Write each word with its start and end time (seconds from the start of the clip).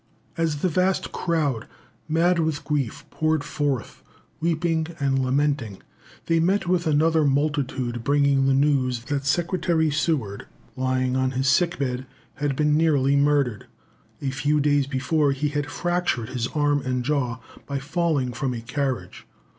As 0.35 0.63
the 0.63 0.67
vast 0.67 1.11
crowd, 1.11 1.67
mad 2.09 2.39
with 2.39 2.65
grief, 2.65 3.05
poured 3.11 3.43
forth, 3.43 4.01
weeping 4.39 4.87
and 4.99 5.19
lamenting, 5.23 5.83
they 6.25 6.39
met 6.39 6.67
with 6.67 6.87
another 6.87 7.23
multitude 7.23 8.03
bringing 8.03 8.47
the 8.47 8.55
news 8.55 9.03
that 9.03 9.25
Secretary 9.27 9.91
Seward, 9.91 10.47
lying 10.75 11.15
on 11.15 11.33
his 11.37 11.47
sick 11.47 11.77
bed, 11.77 12.07
had 12.37 12.55
been 12.55 12.75
nearly 12.75 13.15
murdered. 13.15 13.67
A 14.23 14.31
few 14.31 14.59
days 14.59 14.87
before, 14.87 15.33
he 15.33 15.49
had 15.49 15.67
fractured 15.67 16.29
his 16.29 16.47
arm 16.47 16.81
and 16.83 17.03
jaw 17.05 17.37
by 17.67 17.77
falling 17.77 18.33
from 18.33 18.55
a 18.55 18.61
carriage. 18.61 19.27